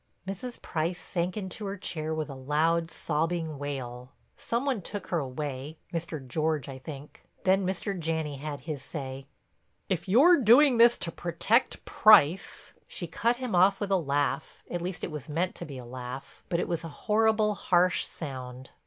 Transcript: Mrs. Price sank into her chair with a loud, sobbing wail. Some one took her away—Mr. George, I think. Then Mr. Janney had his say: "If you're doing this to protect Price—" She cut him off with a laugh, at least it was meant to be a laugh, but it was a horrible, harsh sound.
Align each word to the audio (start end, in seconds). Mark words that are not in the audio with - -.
Mrs. 0.27 0.59
Price 0.63 0.99
sank 0.99 1.37
into 1.37 1.67
her 1.67 1.77
chair 1.77 2.11
with 2.11 2.27
a 2.27 2.33
loud, 2.33 2.89
sobbing 2.89 3.59
wail. 3.59 4.09
Some 4.35 4.65
one 4.65 4.81
took 4.81 5.09
her 5.09 5.19
away—Mr. 5.19 6.25
George, 6.27 6.67
I 6.67 6.79
think. 6.79 7.21
Then 7.43 7.67
Mr. 7.67 7.99
Janney 7.99 8.37
had 8.37 8.61
his 8.61 8.81
say: 8.81 9.27
"If 9.89 10.07
you're 10.07 10.37
doing 10.41 10.77
this 10.77 10.97
to 10.97 11.11
protect 11.11 11.85
Price—" 11.85 12.73
She 12.87 13.05
cut 13.05 13.35
him 13.35 13.53
off 13.53 13.79
with 13.79 13.91
a 13.91 13.95
laugh, 13.97 14.63
at 14.71 14.81
least 14.81 15.03
it 15.03 15.11
was 15.11 15.29
meant 15.29 15.53
to 15.53 15.65
be 15.65 15.77
a 15.77 15.85
laugh, 15.85 16.41
but 16.49 16.59
it 16.59 16.67
was 16.67 16.83
a 16.83 16.89
horrible, 17.05 17.53
harsh 17.53 18.03
sound. 18.03 18.71